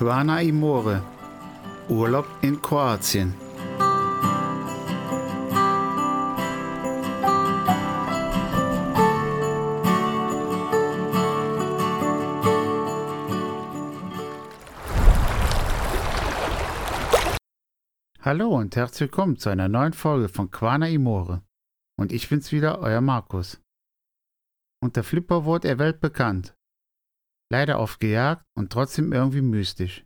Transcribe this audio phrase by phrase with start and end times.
[0.00, 1.02] Quana Imore.
[1.90, 3.34] Urlaub in Kroatien.
[18.22, 21.42] Hallo und herzlich willkommen zu einer neuen Folge von Quana Imore.
[21.98, 23.60] Und ich bin's wieder, euer Markus.
[24.82, 26.54] Unter Flipper wurde er weltbekannt.
[27.52, 30.04] Leider oft gejagt und trotzdem irgendwie mystisch.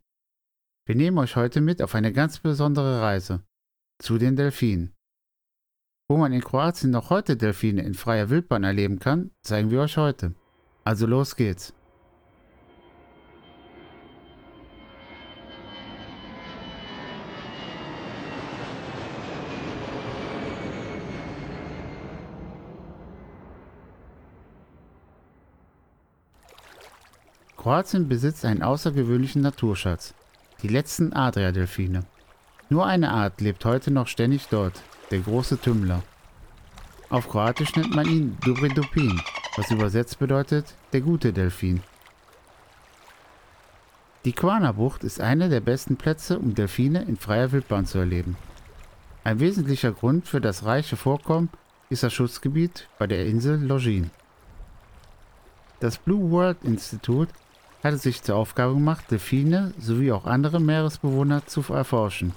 [0.86, 3.42] Wir nehmen euch heute mit auf eine ganz besondere Reise.
[4.02, 4.94] Zu den Delfinen.
[6.08, 9.96] Wo man in Kroatien noch heute Delfine in freier Wildbahn erleben kann, zeigen wir euch
[9.96, 10.34] heute.
[10.84, 11.74] Also los geht's.
[27.64, 30.12] Kroatien besitzt einen außergewöhnlichen Naturschatz,
[30.60, 32.04] die letzten Adria-Delfine.
[32.68, 36.02] Nur eine Art lebt heute noch ständig dort, der große Tümmler.
[37.08, 39.18] Auf Kroatisch nennt man ihn Dubridupin,
[39.56, 41.82] was übersetzt bedeutet der gute Delfin.
[44.26, 48.36] Die Quana-Bucht ist einer der besten Plätze, um Delfine in freier Wildbahn zu erleben.
[49.24, 51.48] Ein wesentlicher Grund für das reiche Vorkommen
[51.88, 54.10] ist das Schutzgebiet bei der Insel Login.
[55.80, 57.32] Das Blue World Institute
[57.84, 62.32] hatte sich zur Aufgabe gemacht, Delfine sowie auch andere Meeresbewohner zu erforschen,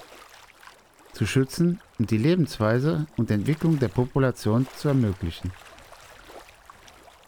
[1.14, 5.52] zu schützen und die Lebensweise und Entwicklung der Population zu ermöglichen.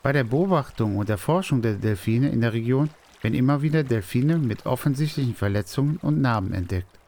[0.04, 2.90] Bei der Beobachtung und Erforschung der Delfine in der Region
[3.22, 7.00] werden immer wieder Delfine mit offensichtlichen Verletzungen und Narben entdeckt,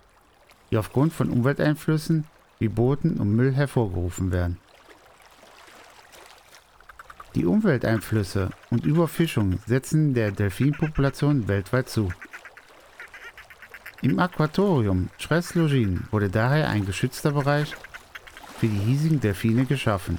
[0.72, 2.26] die aufgrund von Umwelteinflüssen
[2.60, 4.58] wie Booten und Müll hervorgerufen werden.
[7.36, 12.10] Die Umwelteinflüsse und Überfischung setzen der Delfinpopulation weltweit zu.
[14.02, 17.74] Im Aquatorium Schres-Login wurde daher ein geschützter Bereich
[18.60, 20.18] für die hiesigen Delfine geschaffen,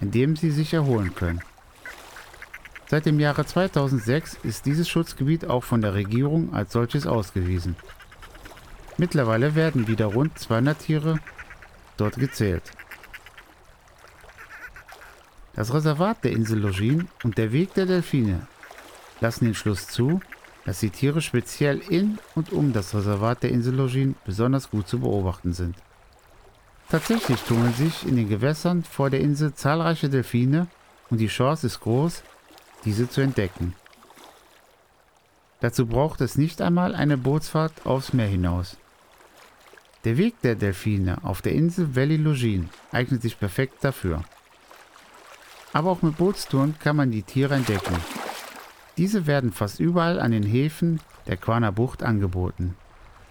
[0.00, 1.40] in dem sie sich erholen können.
[2.88, 7.74] Seit dem Jahre 2006 ist dieses Schutzgebiet auch von der Regierung als solches ausgewiesen.
[8.98, 11.18] Mittlerweile werden wieder rund 200 Tiere
[11.96, 12.62] dort gezählt.
[15.54, 18.46] Das Reservat der Insel Login und der Weg der Delfine
[19.20, 20.20] lassen den Schluss zu,
[20.64, 25.00] dass die Tiere speziell in und um das Reservat der Insel Login besonders gut zu
[25.00, 25.76] beobachten sind.
[26.88, 30.68] Tatsächlich tummeln sich in den Gewässern vor der Insel zahlreiche Delfine
[31.10, 32.22] und die Chance ist groß,
[32.84, 33.74] diese zu entdecken.
[35.60, 38.76] Dazu braucht es nicht einmal eine Bootsfahrt aufs Meer hinaus.
[40.04, 44.24] Der Weg der Delfine auf der Insel Valley Login eignet sich perfekt dafür.
[45.72, 47.96] Aber auch mit Bootstouren kann man die Tiere entdecken.
[48.98, 52.76] Diese werden fast überall an den Häfen der Quaner Bucht angeboten.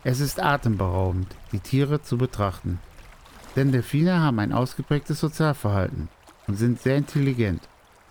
[0.04, 2.80] Es ist atemberaubend, die Tiere zu betrachten.
[3.56, 6.10] Denn Delfine haben ein ausgeprägtes Sozialverhalten
[6.48, 7.62] und sind sehr intelligent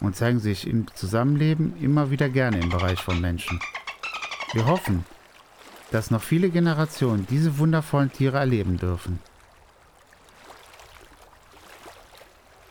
[0.01, 3.59] und zeigen sich im Zusammenleben immer wieder gerne im Bereich von Menschen.
[4.53, 5.05] Wir hoffen,
[5.91, 9.19] dass noch viele Generationen diese wundervollen Tiere erleben dürfen.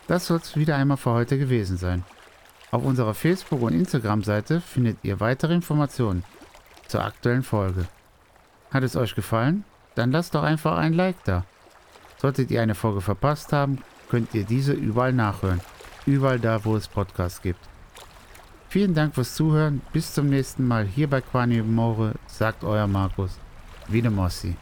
[0.10, 2.04] Das soll es wieder einmal für heute gewesen sein.
[2.72, 6.24] Auf unserer Facebook- und Instagram-Seite findet ihr weitere Informationen
[6.88, 7.86] zur aktuellen Folge.
[8.72, 9.66] Hat es euch gefallen?
[9.94, 11.46] Dann lasst doch einfach ein Like da.
[12.18, 15.62] Solltet ihr eine Folge verpasst haben, könnt ihr diese überall nachhören.
[16.08, 17.60] Überall da, wo es Podcasts gibt.
[18.68, 19.84] Vielen Dank fürs Zuhören.
[19.94, 23.38] Bis zum nächsten Mal hier bei Quani More, sagt euer Markus.
[23.88, 24.56] Wieder Mossi.